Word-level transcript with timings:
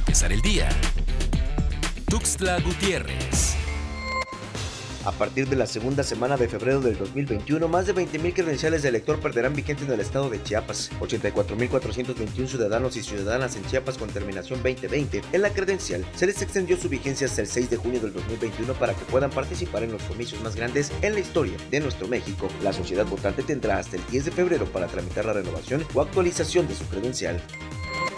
empezar 0.00 0.32
el 0.32 0.40
día. 0.40 0.68
Tuxtla 2.08 2.58
Gutiérrez. 2.60 3.56
A 5.04 5.12
partir 5.12 5.48
de 5.48 5.56
la 5.56 5.66
segunda 5.66 6.02
semana 6.02 6.36
de 6.36 6.48
febrero 6.48 6.80
del 6.80 6.96
2021, 6.96 7.68
más 7.68 7.86
de 7.86 7.94
20.000 7.94 8.34
credenciales 8.34 8.82
de 8.82 8.88
elector 8.90 9.20
perderán 9.20 9.54
vigencia 9.54 9.86
en 9.86 9.92
el 9.92 10.00
estado 10.00 10.30
de 10.30 10.42
Chiapas. 10.42 10.90
84.421 11.00 12.46
ciudadanos 12.46 12.96
y 12.96 13.02
ciudadanas 13.02 13.56
en 13.56 13.64
Chiapas 13.66 13.98
con 13.98 14.08
terminación 14.08 14.62
2020 14.62 15.22
en 15.32 15.42
la 15.42 15.50
credencial 15.50 16.04
se 16.14 16.26
les 16.26 16.40
extendió 16.40 16.78
su 16.78 16.88
vigencia 16.88 17.26
hasta 17.26 17.42
el 17.42 17.46
6 17.46 17.70
de 17.70 17.76
junio 17.76 18.00
del 18.00 18.12
2021 18.14 18.72
para 18.74 18.94
que 18.94 19.04
puedan 19.04 19.30
participar 19.30 19.82
en 19.82 19.92
los 19.92 20.02
comicios 20.02 20.42
más 20.42 20.56
grandes 20.56 20.92
en 21.02 21.12
la 21.14 21.20
historia 21.20 21.56
de 21.70 21.80
nuestro 21.80 22.08
México. 22.08 22.48
La 22.62 22.72
sociedad 22.72 23.06
votante 23.06 23.42
tendrá 23.42 23.78
hasta 23.78 23.96
el 23.96 24.06
10 24.10 24.26
de 24.26 24.30
febrero 24.30 24.64
para 24.66 24.86
tramitar 24.86 25.26
la 25.26 25.34
renovación 25.34 25.84
o 25.94 26.00
actualización 26.00 26.66
de 26.68 26.74
su 26.74 26.84
credencial. 26.86 27.42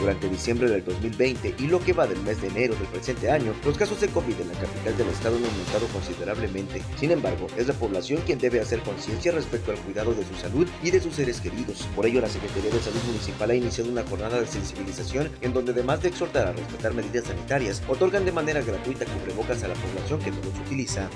Durante 0.02 0.28
diciembre 0.28 0.68
del 0.68 0.84
2020 0.84 1.54
y 1.60 1.68
lo 1.68 1.78
que 1.78 1.92
va 1.92 2.08
del 2.08 2.20
mes 2.22 2.42
de 2.42 2.48
enero 2.48 2.74
del 2.74 2.88
presente 2.88 3.30
año, 3.30 3.54
los 3.64 3.78
casos 3.78 4.00
de 4.00 4.08
COVID 4.08 4.34
en 4.40 4.48
la 4.48 4.54
capital 4.54 4.96
del 4.98 5.06
estado 5.06 5.36
han 5.36 5.44
aumentado 5.44 5.86
considerablemente. 5.92 6.82
Sin 6.98 7.12
embargo, 7.12 7.46
es 7.56 7.68
la 7.68 7.74
población 7.74 8.20
quien 8.26 8.40
debe 8.40 8.60
hacer 8.60 8.80
conciencia 8.80 9.30
respecto 9.30 9.70
al 9.70 9.78
cuidado 9.78 10.12
de 10.12 10.24
su 10.24 10.34
salud 10.34 10.66
y 10.82 10.90
de 10.90 11.00
sus 11.00 11.14
seres 11.14 11.40
queridos. 11.40 11.88
Por 11.94 12.04
ello, 12.04 12.20
la 12.20 12.28
Secretaría 12.28 12.72
de 12.72 12.80
Salud 12.80 13.00
Municipal 13.06 13.50
ha 13.50 13.54
iniciado 13.54 13.92
una 13.92 14.02
jornada 14.02 14.40
de 14.40 14.46
sensibilización 14.48 15.30
en 15.40 15.52
donde 15.52 15.70
además 15.70 16.02
de 16.02 16.08
exhortar 16.08 16.48
a 16.48 16.52
respetar 16.52 16.94
medidas 16.94 17.26
sanitarias, 17.26 17.80
otorgan 17.86 18.24
de 18.24 18.32
manera 18.32 18.60
gratuita 18.60 19.04
cubrebocas 19.04 19.62
a 19.62 19.68
la 19.68 19.74
población 19.74 20.18
que 20.18 20.32
no 20.32 20.38
los 20.38 20.58
utiliza. 20.66 21.08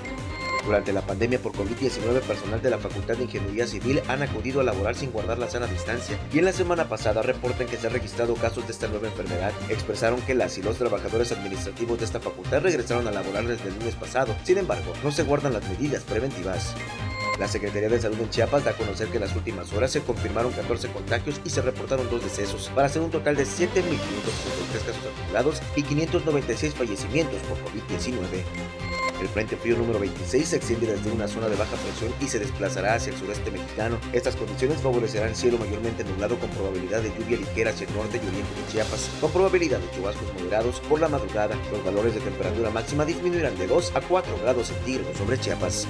Durante 0.66 0.93
la 0.93 1.01
pandemia 1.01 1.38
por 1.38 1.52
COVID-19, 1.52 2.23
personal 2.23 2.61
de 2.61 2.70
la 2.70 2.79
Facultad 2.79 3.16
de 3.16 3.23
Ingeniería 3.23 3.69
Civil 3.69 4.02
han 4.09 4.25
acudido 4.25 4.61
a 4.61 4.65
laborar 4.65 4.97
sin 4.97 5.12
guardar 5.12 5.39
la 5.39 5.48
sana 5.48 5.69
distancia 5.69 6.19
y 6.33 6.41
en 6.41 6.45
la 6.45 6.52
semana 6.52 6.89
pasada 6.89 7.23
reportan 7.23 7.69
que 7.69 7.77
se 7.77 7.87
han 7.87 7.92
registrado 7.92 8.34
casos 8.34 8.66
de 8.66 8.73
esta 8.73 8.89
nueva 8.89 9.06
enfermedad. 9.06 9.52
Expresaron 9.69 10.20
que 10.23 10.34
las 10.34 10.59
y 10.59 10.62
los 10.62 10.77
trabajadores 10.77 11.30
administrativos 11.30 12.01
de 12.01 12.05
esta 12.05 12.19
facultad 12.19 12.62
regresaron 12.62 13.06
a 13.06 13.12
laborar 13.12 13.47
desde 13.47 13.69
el 13.69 13.79
lunes 13.79 13.95
pasado. 13.95 14.34
Sin 14.42 14.58
embargo, 14.58 14.92
no 15.05 15.12
se 15.12 15.23
guardan 15.23 15.53
las 15.53 15.69
medidas 15.69 16.03
preventivas. 16.03 16.75
La 17.39 17.47
Secretaría 17.47 17.89
de 17.89 18.01
Salud 18.01 18.19
en 18.19 18.30
Chiapas 18.30 18.64
da 18.64 18.73
a 18.73 18.77
conocer 18.77 19.06
que 19.06 19.19
en 19.19 19.23
las 19.23 19.36
últimas 19.36 19.73
horas 19.73 19.92
se 19.92 20.01
confirmaron 20.01 20.53
14 20.53 20.89
contagios 20.89 21.41
y 21.45 21.51
se 21.51 21.62
reportaron 21.62 22.11
dos 22.11 22.25
decesos, 22.25 22.73
para 22.75 22.89
hacer 22.89 23.03
un 23.03 23.11
total 23.12 23.36
de 23.36 23.45
7.533 23.45 23.77
casos 24.84 25.12
acumulados 25.14 25.62
y 25.77 25.83
596 25.84 26.75
fallecimientos 26.75 27.39
por 27.42 27.58
COVID-19. 27.58 28.86
El 29.20 29.28
Frente 29.28 29.56
Frío 29.56 29.77
número 29.77 29.98
26 29.98 30.48
se 30.48 30.56
extiende 30.56 30.86
desde 30.86 31.11
una 31.11 31.27
zona 31.27 31.48
de 31.48 31.56
baja 31.56 31.77
presión 31.77 32.12
y 32.20 32.27
se 32.27 32.39
desplazará 32.39 32.95
hacia 32.95 33.12
el 33.12 33.19
sureste 33.19 33.50
mexicano. 33.50 33.98
Estas 34.12 34.36
condiciones 34.36 34.81
favorecerán 34.81 35.34
cielo 35.34 35.58
mayormente 35.58 36.05
nublado 36.05 36.39
con 36.39 36.50
probabilidad 36.50 37.00
de 37.03 37.11
lluvia 37.19 37.39
ligera 37.39 37.70
hacia 37.70 37.86
el 37.86 37.95
norte 37.95 38.20
y 38.23 38.28
oriente 38.28 38.61
de 38.61 38.73
Chiapas, 38.73 39.11
con 39.20 39.33
probabilidad 39.33 39.78
de 39.78 39.91
chubascos 39.97 40.33
moderados 40.34 40.81
por 40.81 41.00
la 41.00 41.08
madrugada. 41.08 41.56
Los 41.73 41.84
valores 41.84 42.14
de 42.14 42.20
temperatura 42.20 42.70
máxima 42.70 43.05
disminuirán 43.05 43.56
de 43.58 43.67
2 43.67 43.92
a 43.97 44.00
4 44.03 44.39
grados 44.42 44.69
centígrados 44.69 45.17
sobre 45.17 45.39
Chiapas. 45.39 45.89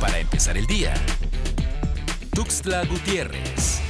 Para 0.00 0.18
empezar 0.18 0.56
el 0.56 0.66
día. 0.66 0.94
Tuxtla 2.34 2.84
Gutiérrez. 2.86 3.81